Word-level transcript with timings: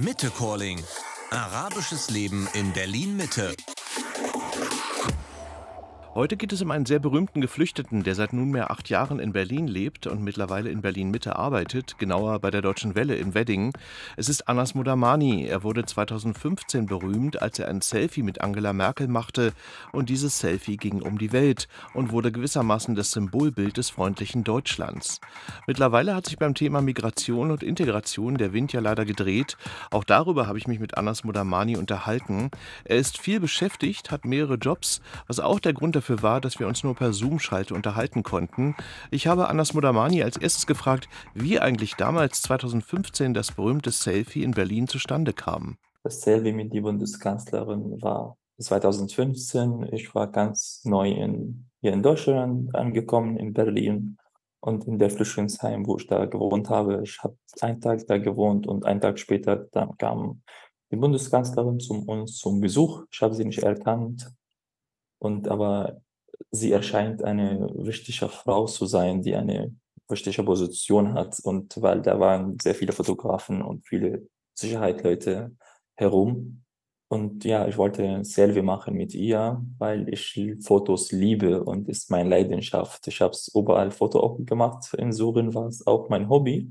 Mitte 0.00 0.30
Calling. 0.30 0.80
Arabisches 1.30 2.08
Leben 2.10 2.48
in 2.54 2.72
Berlin 2.72 3.16
Mitte. 3.16 3.54
Heute 6.18 6.36
geht 6.36 6.52
es 6.52 6.62
um 6.62 6.72
einen 6.72 6.84
sehr 6.84 6.98
berühmten 6.98 7.40
Geflüchteten, 7.40 8.02
der 8.02 8.16
seit 8.16 8.32
nunmehr 8.32 8.72
acht 8.72 8.88
Jahren 8.88 9.20
in 9.20 9.32
Berlin 9.32 9.68
lebt 9.68 10.08
und 10.08 10.20
mittlerweile 10.20 10.68
in 10.68 10.80
Berlin-Mitte 10.80 11.36
arbeitet, 11.36 11.96
genauer 11.96 12.40
bei 12.40 12.50
der 12.50 12.60
Deutschen 12.60 12.96
Welle 12.96 13.14
in 13.14 13.34
Wedding. 13.34 13.72
Es 14.16 14.28
ist 14.28 14.48
Anas 14.48 14.74
Modamani. 14.74 15.46
Er 15.46 15.62
wurde 15.62 15.84
2015 15.84 16.86
berühmt, 16.86 17.40
als 17.40 17.60
er 17.60 17.68
ein 17.68 17.82
Selfie 17.82 18.24
mit 18.24 18.40
Angela 18.40 18.72
Merkel 18.72 19.06
machte 19.06 19.52
und 19.92 20.08
dieses 20.08 20.40
Selfie 20.40 20.76
ging 20.76 21.02
um 21.02 21.18
die 21.18 21.30
Welt 21.30 21.68
und 21.94 22.10
wurde 22.10 22.32
gewissermaßen 22.32 22.96
das 22.96 23.12
Symbolbild 23.12 23.76
des 23.76 23.88
freundlichen 23.88 24.42
Deutschlands. 24.42 25.20
Mittlerweile 25.68 26.16
hat 26.16 26.26
sich 26.26 26.36
beim 26.36 26.56
Thema 26.56 26.82
Migration 26.82 27.52
und 27.52 27.62
Integration 27.62 28.38
der 28.38 28.52
Wind 28.52 28.72
ja 28.72 28.80
leider 28.80 29.04
gedreht. 29.04 29.56
Auch 29.92 30.02
darüber 30.02 30.48
habe 30.48 30.58
ich 30.58 30.66
mich 30.66 30.80
mit 30.80 30.98
Anas 30.98 31.22
Modamani 31.22 31.76
unterhalten. 31.76 32.50
Er 32.82 32.96
ist 32.96 33.20
viel 33.20 33.38
beschäftigt, 33.38 34.10
hat 34.10 34.24
mehrere 34.24 34.56
Jobs, 34.56 35.00
was 35.28 35.38
auch 35.38 35.60
der 35.60 35.74
Grund 35.74 35.94
dafür 35.94 36.07
dafür 36.08 36.22
war, 36.22 36.40
dass 36.40 36.58
wir 36.58 36.66
uns 36.66 36.82
nur 36.84 36.94
per 36.94 37.12
Zoom-Schalte 37.12 37.74
unterhalten 37.74 38.22
konnten. 38.22 38.74
Ich 39.10 39.26
habe 39.26 39.48
Anas 39.48 39.74
Modamani 39.74 40.22
als 40.22 40.36
erstes 40.38 40.66
gefragt, 40.66 41.08
wie 41.34 41.60
eigentlich 41.60 41.96
damals 41.96 42.40
2015 42.42 43.34
das 43.34 43.52
berühmte 43.52 43.90
Selfie 43.90 44.42
in 44.42 44.52
Berlin 44.52 44.88
zustande 44.88 45.32
kam. 45.34 45.76
Das 46.04 46.22
Selfie 46.22 46.52
mit 46.52 46.72
der 46.72 46.80
Bundeskanzlerin 46.80 48.00
war 48.00 48.38
2015. 48.58 49.88
Ich 49.92 50.14
war 50.14 50.28
ganz 50.28 50.80
neu 50.84 51.10
in, 51.10 51.66
hier 51.82 51.92
in 51.92 52.02
Deutschland 52.02 52.74
angekommen, 52.74 53.36
in 53.36 53.52
Berlin 53.52 54.16
und 54.60 54.86
in 54.86 54.98
der 54.98 55.10
Flüchtlingsheim, 55.10 55.86
wo 55.86 55.98
ich 55.98 56.06
da 56.06 56.24
gewohnt 56.24 56.70
habe. 56.70 57.02
Ich 57.04 57.18
habe 57.22 57.36
einen 57.60 57.80
Tag 57.80 58.06
da 58.06 58.16
gewohnt 58.16 58.66
und 58.66 58.86
einen 58.86 59.00
Tag 59.00 59.18
später 59.18 59.66
dann 59.72 59.96
kam 59.98 60.40
die 60.90 60.96
Bundeskanzlerin 60.96 61.78
zu 61.80 62.02
uns 62.06 62.38
zum 62.38 62.60
Besuch. 62.60 63.04
Ich 63.10 63.20
habe 63.20 63.34
sie 63.34 63.44
nicht 63.44 63.62
erkannt. 63.62 64.32
Und 65.18 65.48
aber 65.48 66.00
sie 66.50 66.72
erscheint 66.72 67.22
eine 67.22 67.68
wichtige 67.74 68.28
Frau 68.28 68.66
zu 68.66 68.86
sein, 68.86 69.22
die 69.22 69.34
eine 69.34 69.74
wichtige 70.08 70.42
Position 70.42 71.14
hat. 71.14 71.38
Und 71.42 71.80
weil 71.82 72.02
da 72.02 72.18
waren 72.20 72.58
sehr 72.60 72.74
viele 72.74 72.92
Fotografen 72.92 73.62
und 73.62 73.86
viele 73.86 74.28
Sicherheitsleute 74.54 75.52
herum. 75.96 76.64
Und 77.10 77.44
ja, 77.44 77.66
ich 77.66 77.78
wollte 77.78 78.22
Selfie 78.22 78.60
machen 78.60 78.94
mit 78.94 79.14
ihr, 79.14 79.64
weil 79.78 80.08
ich 80.10 80.38
Fotos 80.60 81.10
liebe 81.10 81.64
und 81.64 81.88
ist 81.88 82.10
meine 82.10 82.28
Leidenschaft. 82.28 83.06
Ich 83.08 83.22
habe 83.22 83.32
es 83.32 83.50
überall 83.54 83.90
Foto 83.90 84.20
auch 84.20 84.38
gemacht. 84.44 84.92
In 84.94 85.12
Surin 85.12 85.54
war 85.54 85.66
es 85.66 85.86
auch 85.86 86.10
mein 86.10 86.28
Hobby. 86.28 86.70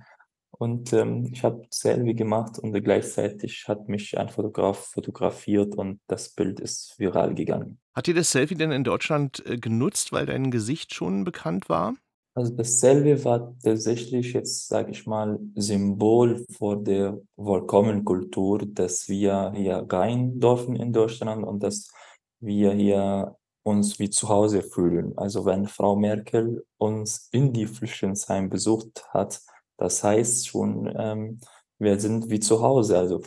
Und 0.59 0.91
ähm, 0.93 1.29
ich 1.31 1.43
habe 1.43 1.67
Selfie 1.69 2.15
gemacht 2.15 2.57
und 2.57 2.73
gleichzeitig 2.83 3.65
hat 3.67 3.87
mich 3.87 4.17
ein 4.17 4.29
Fotograf 4.29 4.77
fotografiert 4.87 5.75
und 5.75 5.99
das 6.07 6.29
Bild 6.29 6.59
ist 6.59 6.95
viral 6.97 7.35
gegangen. 7.35 7.79
Hat 7.93 8.07
dir 8.07 8.15
das 8.15 8.31
Selfie 8.31 8.55
denn 8.55 8.71
in 8.71 8.83
Deutschland 8.83 9.43
äh, 9.45 9.57
genutzt, 9.57 10.11
weil 10.11 10.25
dein 10.25 10.49
Gesicht 10.49 10.93
schon 10.93 11.23
bekannt 11.23 11.69
war? 11.69 11.93
Also 12.33 12.55
das 12.55 12.79
Selfie 12.79 13.23
war 13.23 13.55
tatsächlich 13.63 14.33
jetzt, 14.33 14.67
sage 14.67 14.91
ich 14.91 15.07
mal, 15.07 15.39
Symbol 15.55 16.45
vor 16.51 16.83
der 16.83 17.19
Willkommenkultur, 17.35 18.59
dass 18.59 19.09
wir 19.09 19.53
hier 19.55 19.85
rein 19.89 20.39
dürfen 20.39 20.75
in 20.75 20.93
Deutschland 20.93 21.43
und 21.45 21.63
dass 21.63 21.91
wir 22.39 22.73
hier 22.73 23.35
uns 23.63 23.99
wie 23.99 24.09
zu 24.09 24.29
Hause 24.29 24.61
fühlen. 24.61 25.17
Also 25.17 25.45
wenn 25.45 25.67
Frau 25.67 25.95
Merkel 25.95 26.63
uns 26.77 27.27
in 27.31 27.53
die 27.53 27.65
Flüchtlingsheim 27.65 28.49
besucht 28.49 29.05
hat, 29.09 29.41
das 29.77 30.03
heißt 30.03 30.47
schon, 30.47 30.93
ähm, 30.97 31.39
wir 31.79 31.99
sind 31.99 32.29
wie 32.29 32.39
zu 32.39 32.61
Hause, 32.61 32.97
also 32.97 33.21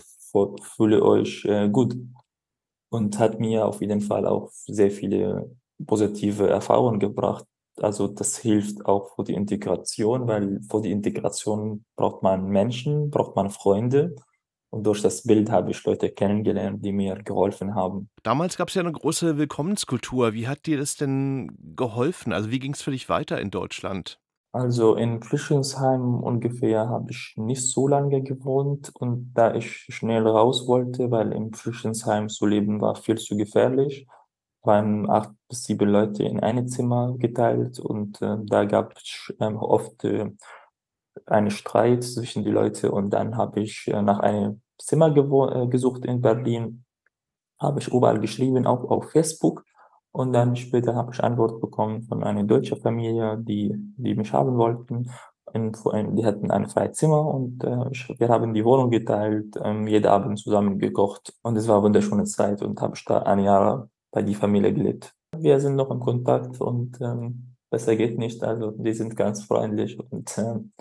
fühle 0.76 1.02
euch 1.02 1.44
äh, 1.44 1.68
gut. 1.68 1.96
Und 2.92 3.20
hat 3.20 3.38
mir 3.38 3.66
auf 3.66 3.80
jeden 3.80 4.00
Fall 4.00 4.26
auch 4.26 4.50
sehr 4.66 4.90
viele 4.90 5.56
positive 5.86 6.48
Erfahrungen 6.48 6.98
gebracht. 6.98 7.44
Also 7.76 8.08
das 8.08 8.36
hilft 8.38 8.84
auch 8.84 9.14
für 9.14 9.22
die 9.22 9.34
Integration, 9.34 10.26
weil 10.26 10.60
für 10.68 10.82
die 10.82 10.90
Integration 10.90 11.84
braucht 11.96 12.22
man 12.24 12.48
Menschen, 12.48 13.10
braucht 13.10 13.36
man 13.36 13.50
Freunde. 13.50 14.16
Und 14.70 14.84
durch 14.84 15.02
das 15.02 15.22
Bild 15.22 15.50
habe 15.50 15.70
ich 15.70 15.84
Leute 15.84 16.10
kennengelernt, 16.10 16.84
die 16.84 16.92
mir 16.92 17.16
geholfen 17.16 17.74
haben. 17.74 18.08
Damals 18.22 18.56
gab 18.56 18.68
es 18.68 18.74
ja 18.74 18.82
eine 18.82 18.92
große 18.92 19.36
Willkommenskultur. 19.36 20.32
Wie 20.32 20.46
hat 20.46 20.66
dir 20.66 20.78
das 20.78 20.96
denn 20.96 21.56
geholfen? 21.76 22.32
Also 22.32 22.50
wie 22.50 22.58
ging 22.58 22.74
es 22.74 22.82
für 22.82 22.92
dich 22.92 23.08
weiter 23.08 23.40
in 23.40 23.50
Deutschland? 23.50 24.20
Also 24.52 24.96
in 24.96 25.22
Flüchtlingsheim 25.22 26.22
ungefähr 26.24 26.88
habe 26.88 27.12
ich 27.12 27.34
nicht 27.36 27.70
so 27.70 27.86
lange 27.86 28.20
gewohnt 28.22 28.90
und 28.98 29.32
da 29.32 29.54
ich 29.54 29.86
schnell 29.90 30.26
raus 30.26 30.66
wollte, 30.66 31.10
weil 31.12 31.32
im 31.32 31.52
Flüchtlingsheim 31.52 32.28
zu 32.28 32.46
leben 32.46 32.80
war 32.80 32.96
viel 32.96 33.16
zu 33.16 33.36
gefährlich, 33.36 34.08
waren 34.62 35.08
acht 35.08 35.30
bis 35.48 35.64
sieben 35.64 35.88
Leute 35.88 36.24
in 36.24 36.40
einem 36.40 36.66
Zimmer 36.66 37.16
geteilt 37.16 37.78
und 37.78 38.20
äh, 38.22 38.38
da 38.44 38.64
gab 38.64 38.96
es 38.96 39.32
ähm, 39.38 39.56
oft 39.56 40.02
äh, 40.04 40.30
einen 41.26 41.50
Streit 41.50 42.02
zwischen 42.02 42.44
die 42.44 42.50
Leute 42.50 42.90
und 42.90 43.10
dann 43.10 43.36
habe 43.36 43.60
ich 43.60 43.86
äh, 43.86 44.02
nach 44.02 44.18
einem 44.18 44.62
Zimmer 44.78 45.16
äh, 45.16 45.68
gesucht 45.68 46.04
in 46.04 46.20
Berlin, 46.20 46.84
habe 47.60 47.78
ich 47.80 47.88
überall 47.88 48.18
geschrieben, 48.18 48.66
auch 48.66 48.84
auf 48.90 49.12
Facebook 49.12 49.64
und 50.12 50.32
dann 50.32 50.56
später 50.56 50.94
habe 50.94 51.12
ich 51.12 51.22
Antwort 51.22 51.60
bekommen 51.60 52.02
von 52.02 52.24
einer 52.24 52.44
deutschen 52.44 52.80
Familie, 52.80 53.38
die, 53.38 53.72
die 53.96 54.14
mich 54.14 54.32
haben 54.32 54.56
wollten. 54.56 55.10
Und 55.52 55.82
die 56.16 56.24
hatten 56.24 56.50
ein 56.50 56.68
freies 56.68 56.96
Zimmer 56.96 57.26
und 57.26 57.64
äh, 57.64 57.90
ich, 57.90 58.08
wir 58.18 58.28
haben 58.28 58.54
die 58.54 58.64
Wohnung 58.64 58.90
geteilt, 58.90 59.56
ähm, 59.62 59.88
jeden 59.88 60.06
Abend 60.06 60.38
zusammen 60.38 60.78
gekocht. 60.78 61.34
Und 61.42 61.56
es 61.56 61.66
war 61.66 61.76
eine 61.76 61.84
wunderschöne 61.84 62.24
Zeit 62.24 62.62
und 62.62 62.80
habe 62.80 62.94
ich 62.96 63.04
da 63.04 63.22
ein 63.22 63.40
Jahr 63.40 63.88
bei 64.12 64.22
die 64.22 64.36
Familie 64.36 64.72
gelebt. 64.72 65.12
Wir 65.36 65.58
sind 65.58 65.74
noch 65.74 65.90
in 65.90 65.98
Kontakt 65.98 66.60
und 66.60 67.00
ähm, 67.00 67.56
besser 67.68 67.96
geht 67.96 68.16
nicht. 68.16 68.44
Also 68.44 68.70
die 68.72 68.92
sind 68.92 69.16
ganz 69.16 69.42
freundlich 69.42 69.98
und 69.98 70.38
ähm, 70.38 70.72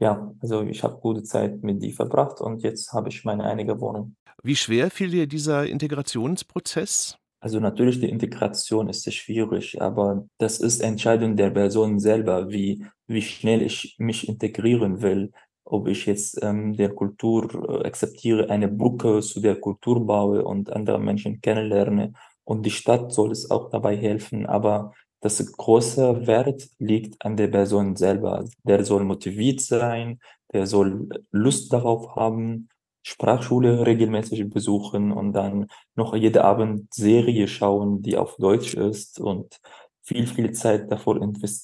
ja, 0.00 0.32
also 0.40 0.62
ich 0.62 0.82
habe 0.82 1.00
gute 1.00 1.22
Zeit 1.22 1.62
mit 1.62 1.82
die 1.82 1.92
verbracht 1.92 2.40
und 2.40 2.62
jetzt 2.62 2.92
habe 2.92 3.08
ich 3.08 3.24
meine 3.24 3.44
eigene 3.44 3.80
Wohnung. 3.80 4.16
Wie 4.42 4.56
schwer 4.56 4.90
fiel 4.90 5.10
dir 5.10 5.26
dieser 5.26 5.66
Integrationsprozess? 5.66 7.18
Also 7.40 7.60
natürlich, 7.60 8.00
die 8.00 8.08
Integration 8.08 8.88
ist 8.88 9.12
schwierig, 9.12 9.80
aber 9.80 10.26
das 10.38 10.58
ist 10.58 10.80
Entscheidung 10.80 11.36
der 11.36 11.50
Person 11.50 12.00
selber, 12.00 12.50
wie, 12.50 12.84
wie 13.06 13.22
schnell 13.22 13.62
ich 13.62 13.94
mich 13.98 14.28
integrieren 14.28 15.02
will. 15.02 15.30
Ob 15.64 15.86
ich 15.86 16.06
jetzt 16.06 16.42
ähm, 16.42 16.76
der 16.76 16.94
Kultur 16.94 17.82
äh, 17.82 17.86
akzeptiere, 17.86 18.50
eine 18.50 18.68
Brücke 18.68 19.20
zu 19.20 19.40
der 19.40 19.56
Kultur 19.56 20.04
baue 20.04 20.44
und 20.44 20.72
andere 20.72 20.98
Menschen 20.98 21.40
kennenlerne. 21.40 22.12
Und 22.44 22.64
die 22.66 22.70
Stadt 22.70 23.12
soll 23.12 23.30
es 23.30 23.50
auch 23.50 23.70
dabei 23.70 23.96
helfen. 23.96 24.46
Aber 24.46 24.92
das 25.20 25.44
große 25.52 26.26
Wert 26.26 26.68
liegt 26.78 27.24
an 27.24 27.36
der 27.36 27.48
Person 27.48 27.94
selber. 27.96 28.44
Der 28.64 28.84
soll 28.84 29.04
motiviert 29.04 29.60
sein, 29.60 30.18
der 30.52 30.66
soll 30.66 31.08
Lust 31.30 31.72
darauf 31.72 32.16
haben 32.16 32.68
Sprachschule 33.08 33.86
regelmäßig 33.86 34.50
besuchen 34.50 35.12
und 35.12 35.32
dann 35.32 35.68
noch 35.94 36.14
jeden 36.14 36.42
Abend 36.42 36.92
Serie 36.92 37.48
schauen, 37.48 38.02
die 38.02 38.18
auf 38.18 38.36
Deutsch 38.36 38.74
ist 38.74 39.18
und 39.18 39.60
viel, 40.02 40.26
viel 40.26 40.52
Zeit 40.52 40.92
davor 40.92 41.16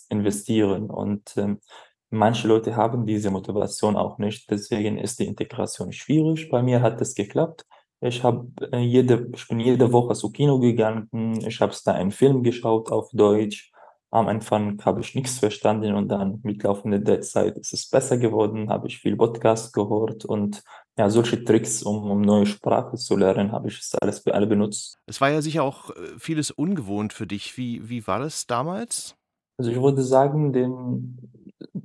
investieren. 0.09 0.89
Und 0.89 1.37
ähm, 1.37 1.61
manche 2.09 2.49
Leute 2.49 2.77
haben 2.77 3.05
diese 3.05 3.31
Motivation 3.31 3.95
auch 3.97 4.17
nicht. 4.17 4.51
Deswegen 4.51 4.97
ist 4.97 5.19
die 5.19 5.27
Integration 5.27 5.93
schwierig. 5.93 6.49
Bei 6.49 6.63
mir 6.63 6.81
hat 6.81 7.01
es 7.03 7.15
geklappt. 7.15 7.67
Ich, 8.01 8.25
hab, 8.25 8.47
äh, 8.73 8.79
jede, 8.79 9.29
ich 9.35 9.47
bin 9.47 9.61
jede 9.61 9.93
Woche 9.93 10.15
zu 10.15 10.31
Kino 10.33 10.59
gegangen. 10.59 11.41
Ich 11.47 11.61
habe 11.61 11.75
da 11.85 11.93
einen 11.93 12.11
Film 12.11 12.43
geschaut 12.43 12.91
auf 12.91 13.11
Deutsch. 13.13 13.71
Am 14.15 14.29
Anfang 14.29 14.81
habe 14.85 15.01
ich 15.01 15.17
nichts 15.17 15.41
verstanden 15.41 15.97
und 15.97 16.07
dann 16.07 16.39
mit 16.45 16.63
laufender 16.63 17.21
Zeit 17.21 17.59
ist 17.59 17.73
es 17.73 17.91
besser 17.91 18.17
geworden, 18.17 18.69
habe 18.69 18.87
ich 18.87 19.01
viel 19.01 19.17
Podcast 19.17 19.73
gehört 19.73 20.25
und 20.25 20.63
ja, 20.97 21.11
solche 21.11 21.45
Tricks, 21.45 21.83
um, 21.83 22.09
um 22.09 22.21
neue 22.21 22.47
Sprache 22.47 22.97
zu 22.97 23.17
lernen, 23.17 23.51
habe 23.51 23.67
ich 23.67 23.81
es 23.81 23.93
alles 23.97 24.21
für 24.21 24.33
alle 24.33 24.47
benutzt. 24.47 25.01
Es 25.07 25.21
war 25.21 25.31
ja 25.31 25.43
sicher 25.43 25.65
auch 25.65 25.91
äh, 25.91 25.95
vieles 26.17 26.53
ungewohnt 26.53 27.13
für 27.13 27.27
dich. 27.27 27.57
Wie, 27.57 27.89
wie 27.89 28.07
war 28.07 28.21
das 28.21 28.47
damals? 28.47 29.17
Also 29.59 29.73
ich 29.73 29.81
würde 29.83 30.03
sagen, 30.03 30.53
den 30.53 31.19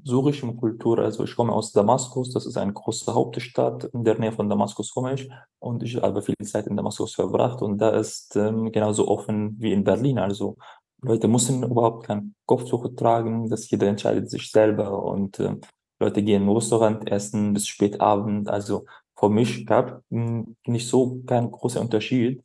syrischen 0.03 0.55
Kultur, 0.57 0.99
also 0.99 1.23
ich 1.23 1.35
komme 1.35 1.53
aus 1.53 1.71
Damaskus, 1.71 2.31
das 2.31 2.45
ist 2.45 2.57
eine 2.57 2.73
große 2.73 3.11
Hauptstadt, 3.13 3.85
in 3.85 4.03
der 4.03 4.19
Nähe 4.19 4.31
von 4.31 4.49
Damaskus 4.49 4.93
komme 4.93 5.13
ich 5.13 5.29
und 5.59 5.83
ich 5.83 5.95
habe 5.95 6.21
viel 6.21 6.35
Zeit 6.43 6.67
in 6.67 6.77
Damaskus 6.77 7.15
verbracht 7.15 7.61
und 7.61 7.79
da 7.79 7.89
ist 7.89 8.35
ähm, 8.35 8.71
genauso 8.71 9.07
offen 9.07 9.55
wie 9.59 9.73
in 9.73 9.83
Berlin, 9.83 10.19
also 10.19 10.57
Leute 11.01 11.27
müssen 11.27 11.63
überhaupt 11.63 12.07
kein 12.07 12.35
Kopftuch 12.45 12.95
tragen, 12.95 13.49
dass 13.49 13.69
jeder 13.69 13.87
entscheidet 13.87 14.29
sich 14.29 14.51
selber 14.51 15.03
und 15.03 15.39
äh, 15.39 15.55
Leute 15.99 16.23
gehen 16.23 16.43
im 16.43 16.49
Restaurant 16.49 17.09
essen 17.09 17.53
bis 17.53 17.67
spät 17.67 17.99
Abend. 18.01 18.49
Also 18.49 18.85
für 19.17 19.29
mich 19.29 19.65
gab 19.65 20.03
hm, 20.09 20.55
nicht 20.65 20.87
so 20.87 21.21
kein 21.25 21.51
großer 21.51 21.81
Unterschied, 21.81 22.41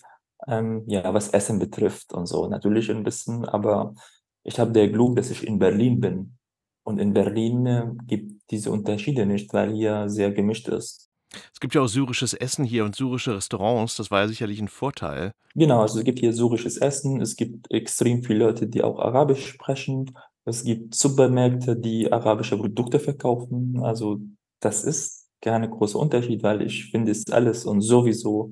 ähm, 0.46 0.84
ja, 0.86 1.14
was 1.14 1.30
Essen 1.30 1.58
betrifft 1.58 2.12
und 2.12 2.26
so. 2.26 2.48
Natürlich 2.48 2.90
ein 2.90 3.04
bisschen, 3.04 3.44
aber 3.44 3.94
ich 4.42 4.58
habe 4.58 4.72
der 4.72 4.88
Glück, 4.88 5.16
dass 5.16 5.30
ich 5.30 5.46
in 5.46 5.58
Berlin 5.58 6.00
bin. 6.00 6.38
Und 6.84 6.98
in 6.98 7.14
Berlin 7.14 7.66
äh, 7.66 7.90
gibt 8.06 8.50
diese 8.50 8.70
Unterschiede 8.70 9.24
nicht, 9.24 9.52
weil 9.54 9.72
hier 9.72 10.08
sehr 10.08 10.32
gemischt 10.32 10.68
ist. 10.68 11.03
Es 11.52 11.60
gibt 11.60 11.74
ja 11.74 11.82
auch 11.82 11.86
syrisches 11.88 12.34
Essen 12.34 12.64
hier 12.64 12.84
und 12.84 12.96
syrische 12.96 13.34
Restaurants, 13.36 13.96
das 13.96 14.10
war 14.10 14.22
ja 14.22 14.28
sicherlich 14.28 14.58
'n 14.60 14.68
Vorteil. 14.68 15.32
Genau, 15.56 15.82
also 15.82 15.98
es 16.00 16.04
gibt 16.04 16.18
hier 16.18 16.32
syrisches 16.32 16.78
Essen, 16.78 17.20
es 17.20 17.36
gibt 17.36 17.70
extrem 17.70 18.24
viele 18.24 18.40
Leute, 18.46 18.66
die 18.66 18.82
auch 18.82 18.98
Arabisch 18.98 19.46
sprechen. 19.46 20.10
Es 20.44 20.64
gibt 20.64 20.94
Supermärkte, 20.96 21.76
die 21.76 22.10
arabische 22.12 22.56
Produkte 22.58 22.98
verkaufen. 22.98 23.78
Also, 23.82 24.18
das 24.60 24.82
ist 24.84 25.28
kein 25.40 25.70
großer 25.70 25.98
Unterschied, 26.00 26.42
weil 26.42 26.60
ich 26.62 26.90
finde 26.90 27.12
es 27.12 27.22
alles 27.30 27.64
und 27.66 27.82
sowieso, 27.82 28.50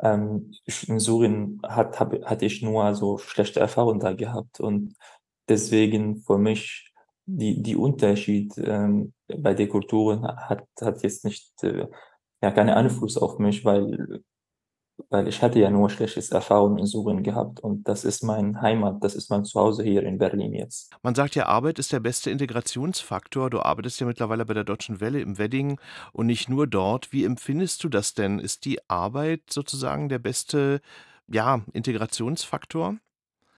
ähm, 0.00 0.52
in 0.88 0.98
Syrien 0.98 1.58
hat 1.66 1.98
habe 2.00 2.20
hatte 2.26 2.44
ich 2.44 2.60
nur 2.62 2.94
so 2.94 3.16
schlechte 3.18 3.60
Erfahrungen 3.60 4.00
da 4.00 4.12
gehabt 4.12 4.60
und 4.60 4.94
deswegen 5.48 6.16
für 6.22 6.38
mich 6.38 6.92
die 7.26 7.62
die 7.62 7.76
Unterschied, 7.76 8.52
ähm, 8.58 9.12
bei 9.28 9.54
den 9.54 9.68
Kulturen 9.68 10.26
hat 10.26 10.64
hat 10.80 11.02
jetzt 11.02 11.24
nicht, 11.24 11.62
äh, 11.62 11.86
ja, 12.42 12.50
keinen 12.50 12.70
Einfluss 12.70 13.16
auf 13.16 13.38
mich, 13.38 13.64
weil 13.64 14.22
weil 15.08 15.28
ich 15.28 15.42
hatte 15.42 15.58
ja 15.58 15.70
nur 15.70 15.90
schlechtes 15.90 16.30
Erfahrungen 16.30 16.78
in 16.78 16.86
Syrien 16.86 17.22
gehabt 17.22 17.60
und 17.60 17.88
das 17.88 18.04
ist 18.04 18.22
mein 18.22 18.60
Heimat, 18.60 19.02
das 19.02 19.14
ist 19.14 19.30
mein 19.30 19.44
Zuhause 19.44 19.82
hier 19.82 20.02
in 20.02 20.18
Berlin 20.18 20.52
jetzt. 20.52 20.94
Man 21.02 21.14
sagt 21.14 21.34
ja, 21.34 21.46
Arbeit 21.46 21.78
ist 21.78 21.92
der 21.92 22.00
beste 22.00 22.30
Integrationsfaktor. 22.30 23.50
Du 23.50 23.60
arbeitest 23.60 24.00
ja 24.00 24.06
mittlerweile 24.06 24.44
bei 24.44 24.54
der 24.54 24.64
Deutschen 24.64 25.00
Welle 25.00 25.20
im 25.20 25.38
Wedding 25.38 25.78
und 26.12 26.26
nicht 26.26 26.48
nur 26.48 26.66
dort. 26.66 27.12
Wie 27.12 27.24
empfindest 27.24 27.82
du 27.84 27.88
das 27.88 28.14
denn? 28.14 28.38
Ist 28.38 28.64
die 28.64 28.78
Arbeit 28.88 29.42
sozusagen 29.50 30.08
der 30.08 30.18
beste, 30.18 30.80
ja, 31.26 31.62
Integrationsfaktor? 31.72 32.96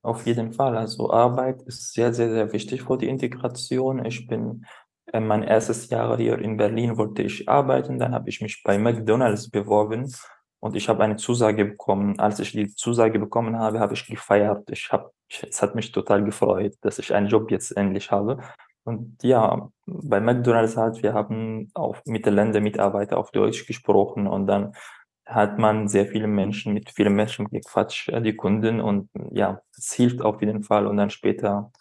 Auf 0.02 0.26
jeden 0.26 0.52
Fall. 0.52 0.76
Also 0.76 1.10
Arbeit 1.10 1.62
ist 1.62 1.94
sehr, 1.94 2.12
sehr, 2.12 2.30
sehr 2.30 2.52
wichtig 2.52 2.82
für 2.82 2.98
die 2.98 3.08
Integration. 3.08 4.04
Ich 4.04 4.26
bin 4.26 4.66
mein 5.12 5.42
erstes 5.42 5.90
Jahr 5.90 6.16
hier 6.16 6.38
in 6.38 6.56
Berlin 6.56 6.96
wollte 6.96 7.22
ich 7.22 7.48
arbeiten, 7.48 7.98
dann 7.98 8.14
habe 8.14 8.28
ich 8.28 8.40
mich 8.40 8.62
bei 8.64 8.78
McDonald's 8.78 9.50
beworben 9.50 10.12
und 10.60 10.76
ich 10.76 10.88
habe 10.88 11.04
eine 11.04 11.16
Zusage 11.16 11.64
bekommen. 11.64 12.18
Als 12.18 12.38
ich 12.40 12.52
die 12.52 12.74
Zusage 12.74 13.18
bekommen 13.18 13.58
habe, 13.58 13.80
habe 13.80 13.94
ich 13.94 14.06
gefeiert. 14.06 14.70
Ich 14.70 14.90
habe 14.90 15.10
es 15.42 15.62
hat 15.62 15.74
mich 15.74 15.92
total 15.92 16.24
gefreut, 16.24 16.74
dass 16.82 16.98
ich 16.98 17.14
einen 17.14 17.28
Job 17.28 17.50
jetzt 17.50 17.76
endlich 17.76 18.10
habe. 18.10 18.38
Und 18.84 19.22
ja, 19.22 19.70
bei 19.86 20.20
McDonald's 20.20 20.76
halt, 20.76 21.02
wir 21.02 21.14
haben 21.14 21.70
auch 21.74 21.96
mit 22.04 22.26
den 22.26 22.34
Ländermitarbeiter 22.34 23.16
auf 23.18 23.30
Deutsch 23.30 23.66
gesprochen 23.66 24.26
und 24.26 24.46
dann 24.46 24.74
hat 25.26 25.58
man 25.58 25.88
sehr 25.88 26.06
viele 26.06 26.26
Menschen 26.26 26.74
mit 26.74 26.90
vielen 26.90 27.14
Menschen 27.14 27.48
gequatscht, 27.48 28.10
äh, 28.10 28.20
die 28.20 28.36
Kunden 28.36 28.80
und 28.80 29.08
ja, 29.32 29.60
es 29.76 29.94
hilft 29.94 30.20
auf 30.20 30.42
jeden 30.42 30.62
Fall 30.62 30.86
und 30.86 30.98
dann 30.98 31.08
später, 31.08 31.72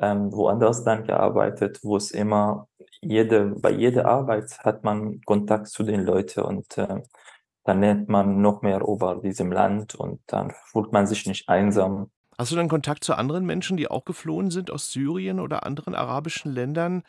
ähm, 0.00 0.32
woanders 0.32 0.84
dann 0.84 1.04
gearbeitet, 1.04 1.80
wo 1.82 1.96
es 1.96 2.10
immer 2.10 2.68
jede 3.00 3.54
bei 3.60 3.70
jeder 3.70 4.06
Arbeit 4.06 4.58
hat 4.60 4.84
man 4.84 5.20
Kontakt 5.22 5.68
zu 5.68 5.82
den 5.84 6.02
Leuten 6.04 6.40
und, 6.40 6.78
äh, 6.78 7.02
dann 7.64 7.80
lernt 7.80 8.08
man 8.08 8.40
noch 8.40 8.62
mehr 8.62 8.80
über 8.80 9.16
diesem 9.22 9.52
Land 9.52 9.94
und 9.94 10.20
dann 10.26 10.52
fühlt 10.66 10.92
man 10.92 11.06
sich 11.06 11.26
nicht 11.26 11.48
einsam. 11.48 12.10
Hast 12.38 12.52
du 12.52 12.56
denn 12.56 12.68
Kontakt 12.68 13.04
zu 13.04 13.14
anderen 13.14 13.44
Menschen, 13.44 13.76
die 13.76 13.88
auch 13.88 14.04
geflohen 14.04 14.50
sind 14.50 14.70
aus 14.70 14.90
Syrien 14.90 15.40
oder 15.40 15.66
anderen 15.66 15.94
arabischen 15.94 16.52
Ländern? 16.52 17.02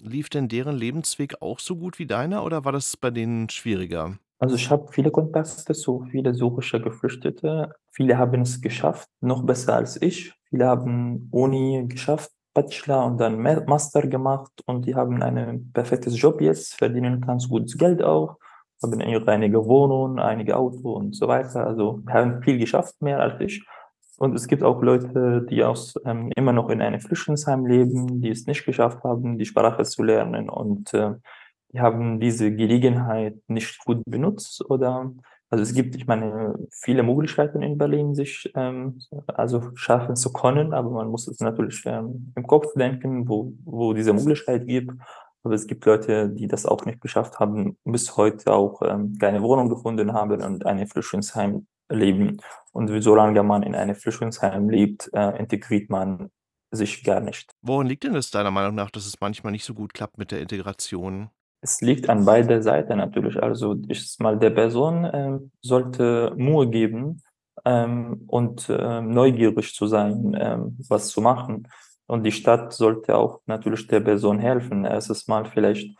Lief 0.00 0.28
denn 0.28 0.48
deren 0.48 0.76
Lebensweg 0.76 1.40
auch 1.42 1.60
so 1.60 1.76
gut 1.76 1.98
wie 1.98 2.06
deiner 2.06 2.44
oder 2.44 2.64
war 2.64 2.72
das 2.72 2.96
bei 2.96 3.10
denen 3.10 3.48
schwieriger? 3.48 4.18
Also, 4.42 4.56
ich 4.56 4.68
habe 4.70 4.88
viele 4.90 5.12
Kontakte 5.12 5.72
zu 5.72 6.04
viele 6.10 6.34
syrische 6.34 6.80
Geflüchtete. 6.80 7.76
Viele 7.92 8.18
haben 8.18 8.40
es 8.40 8.60
geschafft, 8.60 9.08
noch 9.20 9.44
besser 9.44 9.76
als 9.76 10.02
ich. 10.02 10.34
Viele 10.50 10.66
haben 10.66 11.28
Uni 11.30 11.84
geschafft, 11.86 12.32
Bachelor 12.52 13.06
und 13.06 13.18
dann 13.18 13.38
Ma 13.40 13.62
Master 13.64 14.04
gemacht 14.08 14.50
und 14.66 14.84
die 14.84 14.96
haben 14.96 15.22
einen 15.22 15.70
perfektes 15.72 16.20
Job 16.20 16.40
jetzt, 16.40 16.74
verdienen 16.74 17.20
ganz 17.20 17.48
gutes 17.48 17.78
Geld 17.78 18.02
auch, 18.02 18.36
haben 18.82 19.00
ihre 19.00 19.28
einige 19.28 19.64
Wohnung, 19.64 20.18
einige 20.18 20.56
Auto 20.56 20.90
und 20.92 21.14
so 21.14 21.28
weiter. 21.28 21.64
Also, 21.64 22.00
haben 22.08 22.42
viel 22.42 22.58
geschafft, 22.58 23.00
mehr 23.00 23.20
als 23.20 23.40
ich. 23.40 23.64
Und 24.18 24.34
es 24.34 24.48
gibt 24.48 24.64
auch 24.64 24.82
Leute, 24.82 25.46
die 25.48 25.62
aus 25.62 25.94
ähm, 26.04 26.32
immer 26.34 26.52
noch 26.52 26.68
in 26.68 26.82
einem 26.82 27.00
Flüchtlingsheim 27.00 27.64
leben, 27.64 28.20
die 28.20 28.30
es 28.30 28.46
nicht 28.46 28.64
geschafft 28.66 29.04
haben, 29.04 29.38
die 29.38 29.46
Sprache 29.46 29.84
zu 29.84 30.02
lernen 30.02 30.48
und, 30.48 30.92
äh, 30.94 31.12
haben 31.80 32.20
diese 32.20 32.54
Gelegenheit 32.54 33.36
nicht 33.48 33.78
gut 33.84 34.02
benutzt 34.06 34.64
oder 34.68 35.12
also, 35.52 35.64
es 35.64 35.74
gibt, 35.74 35.94
ich 35.96 36.06
meine, 36.06 36.54
viele 36.70 37.02
Möglichkeiten 37.02 37.60
in 37.60 37.76
Berlin, 37.76 38.14
sich, 38.14 38.50
ähm, 38.54 38.98
also 39.26 39.60
schaffen 39.74 40.16
zu 40.16 40.32
können, 40.32 40.72
aber 40.72 40.88
man 40.88 41.08
muss 41.08 41.28
es 41.28 41.40
natürlich, 41.40 41.82
ähm, 41.84 42.32
im 42.34 42.46
Kopf 42.46 42.72
denken, 42.74 43.28
wo 43.28 43.52
wo 43.66 43.92
diese 43.92 44.14
Möglichkeit 44.14 44.66
gibt. 44.66 44.92
Aber 45.42 45.54
es 45.54 45.66
gibt 45.66 45.84
Leute, 45.84 46.30
die 46.30 46.46
das 46.46 46.64
auch 46.64 46.86
nicht 46.86 47.02
geschafft 47.02 47.38
haben, 47.38 47.76
bis 47.84 48.16
heute 48.16 48.50
auch, 48.50 48.80
ähm, 48.80 49.18
keine 49.18 49.42
Wohnung 49.42 49.68
gefunden 49.68 50.14
haben 50.14 50.40
und 50.42 50.64
ein 50.64 50.86
Flüchtlingsheim 50.86 51.66
leben. 51.90 52.38
Und 52.72 52.88
solange 53.02 53.42
man 53.42 53.62
in 53.62 53.74
einem 53.74 53.94
Flüchtlingsheim 53.94 54.70
lebt, 54.70 55.10
äh, 55.12 55.38
integriert 55.38 55.90
man 55.90 56.30
sich 56.70 57.04
gar 57.04 57.20
nicht. 57.20 57.52
Woran 57.60 57.88
liegt 57.88 58.04
denn 58.04 58.14
das 58.14 58.30
deiner 58.30 58.50
Meinung 58.50 58.74
nach, 58.74 58.90
dass 58.90 59.04
es 59.04 59.20
manchmal 59.20 59.52
nicht 59.52 59.66
so 59.66 59.74
gut 59.74 59.92
klappt 59.92 60.16
mit 60.16 60.30
der 60.30 60.40
Integration? 60.40 61.28
Es 61.62 61.80
liegt 61.80 62.08
an 62.10 62.24
beider 62.24 62.60
Seiten 62.62 62.98
natürlich. 62.98 63.42
Also, 63.42 63.76
ich 63.88 64.16
mal 64.18 64.38
der 64.38 64.50
Person, 64.50 65.08
ähm, 65.12 65.52
sollte 65.62 66.34
Mühe 66.36 66.68
geben, 66.68 67.22
ähm, 67.64 68.24
und, 68.26 68.68
ähm, 68.70 69.10
neugierig 69.10 69.74
zu 69.74 69.86
sein, 69.86 70.36
ähm, 70.38 70.78
was 70.88 71.08
zu 71.08 71.20
machen. 71.20 71.68
Und 72.06 72.24
die 72.24 72.32
Stadt 72.32 72.72
sollte 72.72 73.16
auch 73.16 73.40
natürlich 73.46 73.86
der 73.86 74.00
Person 74.00 74.38
helfen. 74.38 74.84
Erstes 74.84 75.28
Mal 75.28 75.44
vielleicht 75.46 75.96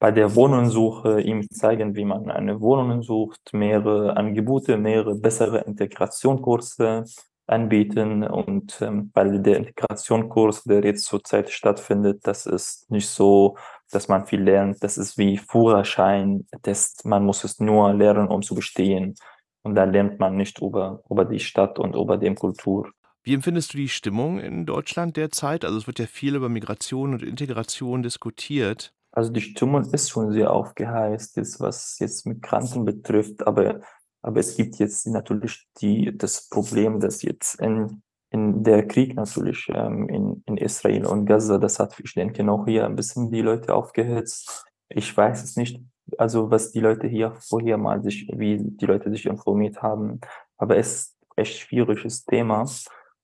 bei 0.00 0.10
der 0.12 0.34
Wohnungssuche 0.34 1.20
ihm 1.20 1.48
zeigen, 1.50 1.94
wie 1.96 2.04
man 2.04 2.30
eine 2.30 2.60
Wohnungen 2.60 3.02
sucht, 3.02 3.40
mehrere 3.52 4.16
Angebote, 4.16 4.76
mehrere 4.76 5.14
bessere 5.16 5.58
Integrationkurse 5.60 7.04
anbieten 7.46 8.24
und, 8.24 8.80
ähm, 8.82 9.10
weil 9.14 9.40
der 9.40 9.56
Integrationskurs, 9.58 10.64
der 10.64 10.84
jetzt 10.84 11.04
zurzeit 11.06 11.50
stattfindet, 11.50 12.20
das 12.26 12.46
ist 12.46 12.90
nicht 12.90 13.08
so, 13.08 13.56
dass 13.90 14.08
man 14.08 14.26
viel 14.26 14.42
lernt. 14.42 14.82
Das 14.82 14.98
ist 14.98 15.18
wie 15.18 15.38
Führerschein-Test. 15.38 17.04
Man 17.04 17.24
muss 17.24 17.44
es 17.44 17.58
nur 17.60 17.92
lernen, 17.94 18.28
um 18.28 18.42
zu 18.42 18.54
bestehen. 18.54 19.14
Und 19.62 19.74
da 19.74 19.84
lernt 19.84 20.18
man 20.18 20.36
nicht 20.36 20.60
über 20.60 21.02
über 21.10 21.24
die 21.24 21.40
Stadt 21.40 21.78
und 21.78 21.94
über 21.94 22.16
dem 22.16 22.34
Kultur. 22.34 22.90
Wie 23.22 23.34
empfindest 23.34 23.74
du 23.74 23.78
die 23.78 23.88
Stimmung 23.88 24.38
in 24.38 24.64
Deutschland 24.64 25.16
derzeit? 25.16 25.64
Also, 25.64 25.78
es 25.78 25.86
wird 25.86 25.98
ja 25.98 26.06
viel 26.06 26.34
über 26.34 26.48
Migration 26.48 27.12
und 27.12 27.22
Integration 27.22 28.02
diskutiert. 28.02 28.92
Also, 29.12 29.30
die 29.30 29.40
Stimmung 29.40 29.84
ist 29.92 30.10
schon 30.10 30.32
sehr 30.32 30.52
aufgeheißt, 30.52 31.36
jetzt 31.36 31.60
was 31.60 31.98
jetzt 31.98 32.26
Migranten 32.26 32.84
betrifft, 32.84 33.46
aber 33.46 33.80
aber 34.20 34.40
es 34.40 34.56
gibt 34.56 34.76
jetzt 34.76 35.06
natürlich 35.06 35.68
die 35.80 36.16
das 36.16 36.48
Problem, 36.48 37.00
dass 37.00 37.22
jetzt 37.22 37.60
in 37.60 38.02
in 38.30 38.62
der 38.62 38.86
Krieg 38.86 39.14
natürlich, 39.14 39.68
ähm, 39.74 40.08
in 40.08 40.42
in 40.46 40.56
Israel 40.58 41.06
und 41.06 41.26
Gaza, 41.26 41.58
das 41.58 41.78
hat, 41.78 41.98
ich 42.00 42.14
denke, 42.14 42.44
noch 42.44 42.66
hier 42.66 42.84
ein 42.86 42.96
bisschen 42.96 43.30
die 43.30 43.42
Leute 43.42 43.74
aufgehetzt. 43.74 44.66
Ich 44.88 45.16
weiß 45.16 45.42
es 45.44 45.56
nicht, 45.56 45.80
also, 46.16 46.50
was 46.50 46.72
die 46.72 46.80
Leute 46.80 47.06
hier 47.06 47.32
vorher 47.40 47.76
mal 47.78 48.02
sich 48.02 48.28
wie 48.34 48.58
die 48.60 48.86
Leute 48.86 49.10
sich 49.10 49.26
informiert 49.26 49.82
haben, 49.82 50.20
aber 50.56 50.76
es 50.76 50.92
ist 50.94 51.16
echt 51.36 51.58
schwieriges 51.58 52.24
Thema. 52.24 52.66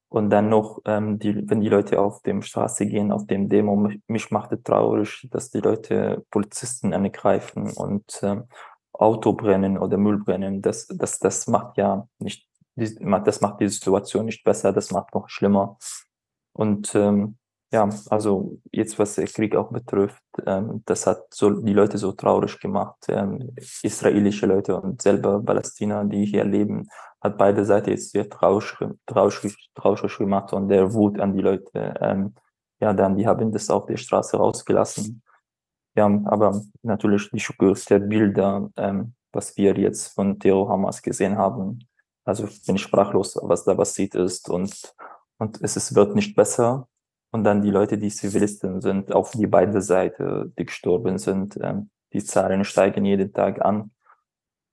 Und 0.09 0.31
dann 0.31 0.49
noch, 0.49 0.81
ähm, 0.85 1.19
die 1.19 1.49
wenn 1.51 1.61
die 1.61 1.69
Leute 1.69 2.01
auf 2.01 2.23
dem 2.23 2.43
Straße 2.43 2.87
gehen, 2.87 3.11
auf 3.11 3.27
dem 3.27 3.49
Demo, 3.49 3.75
mich 3.77 4.01
mich 4.07 4.31
macht 4.31 4.53
es 4.53 4.63
traurig, 4.63 5.27
dass 5.33 5.51
die 5.51 5.61
Leute 5.61 6.25
Polizisten 6.31 6.93
angreifen 6.95 7.73
und, 7.73 8.21
ähm, 8.23 8.45
Auto 8.93 9.33
brennen 9.33 9.77
oder 9.77 9.97
Müll 9.99 10.19
brennen. 10.19 10.63
Das 10.63 10.87
das 10.87 11.19
das 11.19 11.49
macht 11.49 11.79
ja 11.79 12.07
nicht 12.19 12.47
das 12.77 13.41
macht 13.41 13.61
die 13.61 13.69
Situation 13.69 14.27
nicht 14.27 14.45
besser, 14.45 14.73
das 14.73 14.91
macht 14.91 15.15
noch 15.15 15.29
schlimmer. 15.29 15.79
Und, 16.53 16.95
ähm, 16.95 17.39
ja, 17.73 17.89
also 18.11 18.59
jetzt, 18.73 18.99
was 19.01 19.17
der 19.17 19.27
Krieg 19.27 19.57
auch 19.57 19.71
betrifft, 19.73 20.23
ähm, 20.47 20.83
das 20.87 21.07
hat 21.09 21.25
so 21.35 21.51
die 21.51 21.73
Leute 21.73 21.99
so 21.99 22.13
traurig 22.13 22.61
gemacht, 22.61 22.97
ähm, 23.09 23.53
israelische 23.83 24.47
Leute 24.47 24.81
und 24.81 25.03
selber 25.03 25.43
Palästina, 25.43 26.05
die 26.05 26.25
hier 26.27 26.45
leben, 26.45 26.89
hat 27.21 27.37
beide 27.39 27.65
Seiten 27.65 27.91
jetzt 27.91 28.13
sehr 28.13 28.29
traurig 28.29 28.77
traurig 29.07 29.71
traurig 29.75 30.19
gemacht 30.19 30.53
und 30.53 30.69
der 30.69 30.93
Wut 30.95 31.19
an 31.19 31.33
die 31.35 31.43
Leute, 31.43 31.95
ähm, 32.01 32.35
ja, 32.81 32.93
dann 32.93 33.17
die 33.17 33.27
haben 33.27 33.51
das 33.51 33.71
auf 33.71 33.87
der 33.87 33.97
Straße 33.97 34.37
rausgelassen. 34.37 35.23
Ja, 35.97 36.07
aber 36.27 36.61
natürlich 36.83 37.31
die 37.31 37.41
schockierendste 37.41 38.01
Bilder, 38.01 38.71
ähm, 38.77 39.15
was 39.33 39.57
wir 39.57 39.77
jetzt 39.79 40.09
von 40.15 40.39
Terror 40.39 40.69
Hamas 40.69 41.03
gesehen 41.03 41.39
haben. 41.39 41.81
Also, 42.25 42.47
ich 42.47 42.65
bin 42.65 42.79
sprachlos, 42.79 43.39
was 43.43 43.65
da 43.65 43.75
passiert 43.75 44.15
ist 44.15 44.49
und 44.49 44.95
und 45.39 45.61
es 45.63 45.77
ist 45.77 45.95
wird 45.95 46.15
nicht 46.15 46.37
besser. 46.37 46.89
Und 47.31 47.45
dann 47.45 47.63
die 47.63 47.71
Leute, 47.71 47.99
die 47.99 48.11
Zivilisten 48.11 48.81
sind, 48.81 49.13
auf 49.13 49.33
die 49.33 49.47
beide 49.49 49.83
Seite, 49.83 50.53
die 50.57 50.67
gestorben 50.67 51.19
sind, 51.19 51.59
ähm, 51.61 51.91
die 52.13 52.23
Zahlen 52.23 52.65
steigen 52.65 53.05
jeden 53.05 53.33
Tag 53.33 53.61
an. 53.65 53.91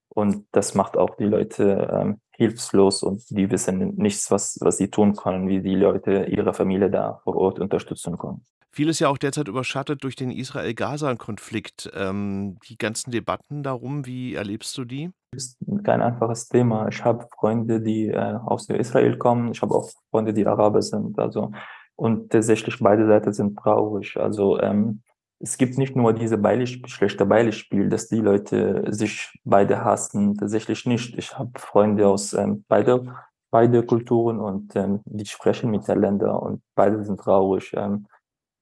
Und 0.10 0.46
das 0.52 0.76
macht 0.76 0.98
auch 0.98 1.16
die 1.16 1.26
Leute, 1.26 1.90
ähm, 1.92 2.22
hilflos 2.34 3.04
und 3.04 3.30
die 3.30 3.50
wissen 3.52 3.96
nichts, 3.96 4.32
was 4.32 4.58
was 4.62 4.78
sie 4.78 4.90
tun 4.90 5.16
können, 5.16 5.48
wie 5.48 5.62
die 5.62 5.76
Leute 5.76 6.26
ihre 6.26 6.54
Familie 6.54 6.90
da 6.90 7.20
vor 7.24 7.36
Ort 7.36 7.60
unterstützen 7.60 8.18
können. 8.18 8.46
Vieles 8.74 9.00
ja 9.00 9.10
auch 9.10 9.18
derzeit 9.18 9.48
überschattet 9.48 10.04
durch 10.04 10.16
den 10.16 10.32
Israel-Gaza-Konflikt. 10.32 11.92
Ähm, 11.94 12.58
die 12.70 12.78
ganzen 12.78 13.12
Debatten 13.12 13.64
darum, 13.64 14.06
wie 14.06 14.36
erlebst 14.36 14.78
du 14.78 14.86
die? 14.86 15.12
ist 15.34 15.58
kein 15.84 16.02
einfaches 16.02 16.50
Thema. 16.50 16.88
Ich 16.90 17.04
habe 17.04 17.28
Freunde, 17.38 17.82
die 17.82 18.08
äh, 18.08 18.36
aus 18.46 18.70
Israel 18.70 19.18
kommen. 19.18 19.52
Ich 19.52 19.62
habe 19.62 19.74
auch 19.74 19.90
Freunde, 20.10 20.34
die 20.34 20.46
Araber 20.46 20.82
sind. 20.82 21.18
Also 21.20 21.52
und 21.96 22.32
tatsächlich 22.32 22.80
beide 22.80 23.08
Seiten 23.08 23.32
sind 23.32 23.58
traurig. 23.58 24.18
Also 24.18 24.60
ähm, 24.60 25.02
es 25.40 25.58
gibt 25.58 25.78
nicht 25.78 25.96
nur 25.96 26.14
diese 26.14 26.38
Beispiel, 26.38 26.88
schlechte 26.90 27.26
Beispiel, 27.26 27.90
dass 27.90 28.08
die 28.08 28.20
Leute 28.20 28.84
sich 28.90 29.40
beide 29.44 29.84
hassen. 29.84 30.36
Tatsächlich 30.36 30.86
nicht. 30.86 31.18
Ich 31.18 31.38
habe 31.38 31.52
Freunde 31.58 32.08
aus 32.08 32.34
ähm, 32.34 32.66
beide, 32.68 33.16
beide 33.52 33.84
Kulturen 33.84 34.40
und 34.40 34.76
ähm, 34.76 35.02
die 35.06 35.26
sprechen 35.26 35.72
miteinander 35.72 36.42
und 36.42 36.62
beide 36.76 37.04
sind 37.04 37.20
traurig. 37.20 37.72
Ähm, 37.76 38.08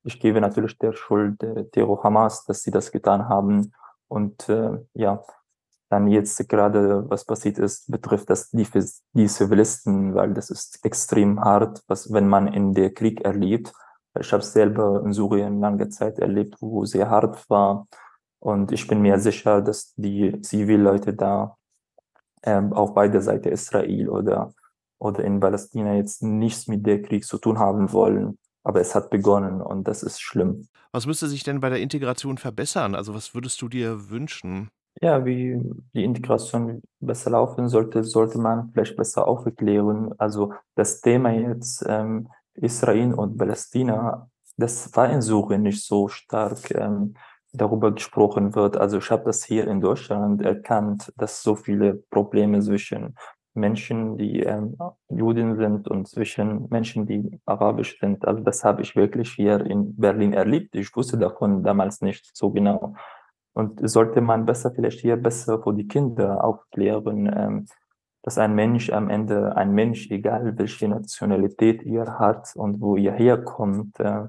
ich 0.09 0.19
gebe 0.19 0.41
natürlich 0.41 0.77
der 0.79 0.93
Schuld 0.93 1.39
der 1.43 1.69
Terror 1.69 2.03
Hamas, 2.03 2.43
dass 2.45 2.63
sie 2.63 2.71
das 2.71 2.91
getan 2.91 3.29
haben. 3.29 3.71
Und 4.07 4.49
äh, 4.49 4.79
ja, 4.93 5.23
dann 5.89 6.07
jetzt 6.07 6.49
gerade, 6.49 7.07
was 7.09 7.25
passiert 7.25 7.59
ist, 7.59 7.91
betrifft 7.91 8.29
das 8.29 8.49
die, 8.49 8.67
die 9.13 9.27
Zivilisten, 9.27 10.15
weil 10.15 10.33
das 10.33 10.49
ist 10.49 10.83
extrem 10.83 11.39
hart, 11.39 11.83
was 11.87 12.11
wenn 12.11 12.27
man 12.27 12.47
in 12.47 12.73
der 12.73 12.91
Krieg 12.91 13.21
erlebt. 13.21 13.71
Ich 14.19 14.33
habe 14.33 14.43
selber 14.43 15.03
in 15.05 15.13
Syrien 15.13 15.59
lange 15.59 15.89
Zeit 15.89 16.17
erlebt, 16.17 16.55
wo 16.59 16.85
sehr 16.85 17.07
hart 17.09 17.47
war. 17.47 17.87
Und 18.39 18.71
ich 18.71 18.87
bin 18.87 19.01
mir 19.01 19.19
sicher, 19.19 19.61
dass 19.61 19.93
die 19.95 20.41
Zivilleute 20.41 21.13
da 21.13 21.55
ähm, 22.41 22.73
auf 22.73 22.95
beider 22.95 23.21
Seite 23.21 23.49
Israel 23.49 24.09
oder, 24.09 24.53
oder 24.97 25.23
in 25.23 25.39
Palästina 25.39 25.93
jetzt 25.93 26.23
nichts 26.23 26.67
mit 26.67 26.85
der 26.87 26.99
Krieg 27.03 27.25
zu 27.25 27.37
tun 27.37 27.59
haben 27.59 27.91
wollen. 27.93 28.39
Aber 28.69 28.81
es 28.81 28.93
hat 28.93 29.09
begonnen 29.09 29.63
und 29.63 29.87
das 29.87 30.03
ist 30.03 30.21
schlimm. 30.21 30.67
Was 30.91 31.07
müsste 31.07 31.27
sich 31.27 31.43
denn 31.43 31.59
bei 31.59 31.69
der 31.69 31.79
Integration 31.79 32.37
verbessern? 32.37 32.93
Also 32.93 33.15
was 33.15 33.33
würdest 33.33 33.59
du 33.63 33.67
dir 33.67 34.11
wünschen? 34.11 34.69
Ja, 35.01 35.25
wie 35.25 35.59
die 35.95 36.03
Integration 36.03 36.83
besser 36.99 37.31
laufen 37.31 37.67
sollte, 37.67 38.03
sollte 38.03 38.37
man 38.37 38.69
vielleicht 38.71 38.95
besser 38.95 39.27
aufklären. 39.27 40.13
Also 40.19 40.53
das 40.75 41.01
Thema 41.01 41.31
jetzt 41.31 41.83
ähm, 41.87 42.27
Israel 42.53 43.15
und 43.15 43.39
Palästina, 43.39 44.29
das 44.55 44.95
war 44.95 45.09
in 45.09 45.23
Syrien 45.23 45.63
nicht 45.63 45.83
so 45.83 46.07
stark 46.07 46.69
ähm, 46.69 47.15
darüber 47.51 47.91
gesprochen 47.91 48.53
wird. 48.53 48.77
Also 48.77 48.99
ich 48.99 49.09
habe 49.09 49.23
das 49.23 49.43
hier 49.43 49.67
in 49.67 49.81
Deutschland 49.81 50.43
erkannt, 50.43 51.11
dass 51.17 51.41
so 51.41 51.55
viele 51.55 51.95
Probleme 51.95 52.59
zwischen 52.59 53.15
Menschen, 53.59 54.17
die 54.17 54.41
ähm, 54.41 54.77
Juden 55.09 55.55
sind 55.57 55.87
und 55.87 56.07
zwischen 56.07 56.67
Menschen, 56.69 57.05
die 57.05 57.39
arabisch 57.45 57.99
sind. 57.99 58.27
Also 58.27 58.41
das 58.41 58.63
habe 58.63 58.81
ich 58.81 58.95
wirklich 58.95 59.31
hier 59.31 59.65
in 59.65 59.95
Berlin 59.95 60.33
erlebt. 60.33 60.75
Ich 60.75 60.95
wusste 60.95 61.17
davon 61.17 61.63
damals 61.63 62.01
nicht 62.01 62.35
so 62.35 62.51
genau. 62.51 62.95
Und 63.53 63.87
sollte 63.89 64.21
man 64.21 64.45
besser 64.45 64.71
vielleicht 64.71 65.01
hier 65.01 65.17
besser 65.17 65.61
für 65.61 65.73
die 65.73 65.87
Kinder 65.87 66.43
aufklären, 66.43 67.31
ähm, 67.35 67.65
dass 68.21 68.37
ein 68.37 68.53
Mensch 68.55 68.91
am 68.91 69.09
Ende 69.09 69.55
ein 69.55 69.71
Mensch, 69.71 70.09
egal 70.11 70.57
welche 70.57 70.87
Nationalität 70.87 71.83
ihr 71.83 72.19
hat 72.19 72.53
und 72.55 72.81
wo 72.81 72.95
ihr 72.95 73.13
herkommt, 73.13 73.99
äh, 73.99 74.27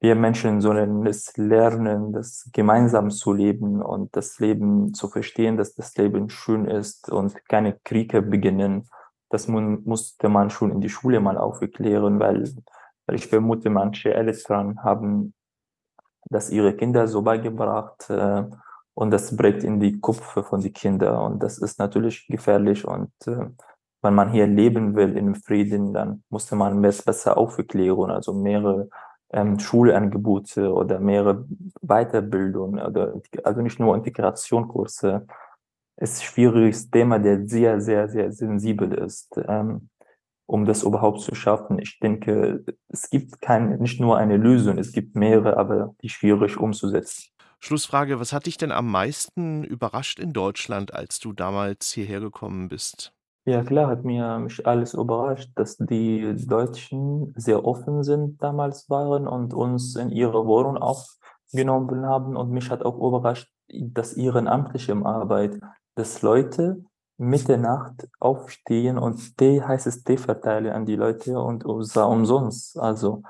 wir 0.00 0.14
Menschen 0.14 0.60
sollen 0.60 1.04
es 1.06 1.36
lernen, 1.36 2.12
das 2.12 2.48
gemeinsam 2.52 3.10
zu 3.10 3.32
leben 3.32 3.82
und 3.82 4.14
das 4.14 4.38
Leben 4.38 4.94
zu 4.94 5.08
verstehen, 5.08 5.56
dass 5.56 5.74
das 5.74 5.96
Leben 5.96 6.30
schön 6.30 6.66
ist 6.66 7.10
und 7.10 7.44
keine 7.48 7.78
Kriege 7.84 8.22
beginnen. 8.22 8.88
Das 9.28 9.48
musste 9.48 10.28
man 10.28 10.50
schon 10.50 10.70
in 10.70 10.80
die 10.80 10.88
Schule 10.88 11.20
mal 11.20 11.36
aufklären, 11.36 12.20
weil, 12.20 12.44
weil 13.06 13.16
ich 13.16 13.26
vermute, 13.26 13.70
manche 13.70 14.14
Eltern 14.14 14.82
haben 14.84 15.34
das 16.30 16.50
ihre 16.50 16.74
Kinder 16.76 17.08
so 17.08 17.22
beigebracht 17.22 18.08
äh, 18.10 18.44
und 18.94 19.10
das 19.10 19.36
prägt 19.36 19.64
in 19.64 19.80
die 19.80 20.00
Köpfe 20.00 20.44
von 20.44 20.60
den 20.60 20.72
Kindern 20.72 21.32
und 21.32 21.42
das 21.42 21.58
ist 21.58 21.78
natürlich 21.78 22.26
gefährlich 22.28 22.86
und 22.86 23.10
äh, 23.26 23.46
wenn 24.02 24.14
man 24.14 24.30
hier 24.30 24.46
leben 24.46 24.94
will 24.94 25.16
in 25.16 25.34
Frieden, 25.34 25.92
dann 25.92 26.22
musste 26.28 26.54
man 26.54 26.80
besser 26.80 27.36
aufklären, 27.36 28.10
also 28.10 28.32
mehrere 28.32 28.88
ähm, 29.32 29.58
Schulangebote 29.58 30.72
oder 30.72 31.00
mehrere 31.00 31.46
Weiterbildung 31.80 32.78
oder 32.78 33.20
also 33.44 33.60
nicht 33.60 33.78
nur 33.78 33.96
Integrationkurse. 33.96 35.26
Ist 35.96 36.20
ein 36.20 36.24
schwieriges 36.24 36.90
Thema, 36.90 37.18
der 37.18 37.46
sehr, 37.46 37.80
sehr, 37.80 38.08
sehr 38.08 38.32
sensibel 38.32 38.94
ist. 38.94 39.40
Ähm, 39.48 39.88
um 40.48 40.64
das 40.64 40.82
überhaupt 40.82 41.20
zu 41.20 41.34
schaffen. 41.34 41.78
Ich 41.78 42.00
denke, 42.00 42.64
es 42.88 43.10
gibt 43.10 43.42
kein, 43.42 43.78
nicht 43.80 44.00
nur 44.00 44.16
eine 44.16 44.38
Lösung, 44.38 44.78
es 44.78 44.92
gibt 44.92 45.14
mehrere, 45.14 45.58
aber 45.58 45.94
die 46.02 46.08
schwierig 46.08 46.56
umzusetzen. 46.56 47.28
Schlussfrage, 47.60 48.18
was 48.18 48.32
hat 48.32 48.46
dich 48.46 48.56
denn 48.56 48.72
am 48.72 48.90
meisten 48.90 49.62
überrascht 49.62 50.18
in 50.18 50.32
Deutschland, 50.32 50.94
als 50.94 51.18
du 51.18 51.32
damals 51.32 51.92
hierher 51.92 52.20
gekommen 52.20 52.68
bist? 52.68 53.12
Ja, 53.48 53.64
klar, 53.64 53.88
hat 53.88 54.04
mir 54.04 54.38
mich 54.40 54.66
alles 54.66 54.92
überrascht, 54.92 55.50
dass 55.54 55.78
die 55.78 56.36
Deutschen 56.46 57.32
sehr 57.34 57.64
offen 57.64 58.04
sind 58.04 58.42
damals 58.42 58.90
waren 58.90 59.26
und 59.26 59.54
uns 59.54 59.96
in 59.96 60.10
ihre 60.10 60.44
Wohnung 60.44 60.76
aufgenommen 60.76 62.04
haben. 62.04 62.36
Und 62.36 62.50
mich 62.50 62.68
hat 62.68 62.82
auch 62.84 62.98
überrascht, 62.98 63.50
dass 63.70 64.12
ehrenamtliche 64.12 64.94
Arbeit, 65.02 65.58
dass 65.94 66.20
Leute 66.20 66.84
Mitternacht 67.16 68.06
aufstehen 68.20 68.98
und 68.98 69.38
Tee, 69.38 69.62
heißes 69.62 70.04
Tee 70.04 70.18
verteilen 70.18 70.74
an 70.74 70.84
die 70.84 70.96
Leute 70.96 71.40
und 71.40 71.64
umsonst. 71.64 72.78
Also 72.78 73.22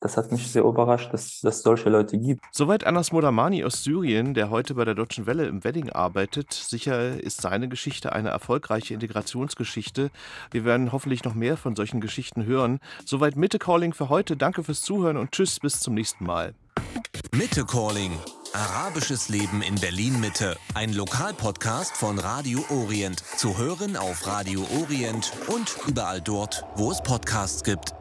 das 0.00 0.16
hat 0.16 0.30
mich 0.30 0.46
sehr 0.46 0.62
überrascht, 0.62 1.12
dass 1.12 1.42
es 1.42 1.62
solche 1.62 1.88
Leute 1.90 2.18
gibt. 2.18 2.44
Soweit 2.52 2.86
Anas 2.86 3.10
Modamani 3.10 3.64
aus 3.64 3.82
Syrien, 3.82 4.34
der 4.34 4.50
heute 4.50 4.74
bei 4.74 4.84
der 4.84 4.94
Deutschen 4.94 5.26
Welle 5.26 5.46
im 5.46 5.64
Wedding 5.64 5.90
arbeitet. 5.90 6.52
Sicher 6.52 7.20
ist 7.20 7.40
seine 7.40 7.68
Geschichte 7.68 8.12
eine 8.12 8.28
erfolgreiche 8.28 8.94
Integrationsgeschichte. 8.94 10.10
Wir 10.52 10.64
werden 10.64 10.92
hoffentlich 10.92 11.24
noch 11.24 11.34
mehr 11.34 11.56
von 11.56 11.74
solchen 11.74 12.00
Geschichten 12.00 12.44
hören. 12.44 12.78
Soweit 13.04 13.36
Mitte 13.36 13.58
Calling 13.58 13.92
für 13.92 14.08
heute. 14.08 14.36
Danke 14.36 14.62
fürs 14.62 14.82
Zuhören 14.82 15.16
und 15.16 15.32
tschüss, 15.32 15.58
bis 15.58 15.80
zum 15.80 15.94
nächsten 15.94 16.24
Mal. 16.24 16.54
Mitte 17.34 17.64
Calling. 17.64 18.12
Arabisches 18.52 19.28
Leben 19.28 19.62
in 19.62 19.74
Berlin 19.74 20.20
Mitte. 20.20 20.56
Ein 20.74 20.92
Lokalpodcast 20.92 21.96
von 21.96 22.18
Radio 22.18 22.64
Orient. 22.70 23.22
Zu 23.36 23.58
hören 23.58 23.96
auf 23.96 24.26
Radio 24.26 24.64
Orient 24.80 25.32
und 25.48 25.76
überall 25.86 26.20
dort, 26.20 26.64
wo 26.76 26.90
es 26.90 27.02
Podcasts 27.02 27.62
gibt. 27.62 27.97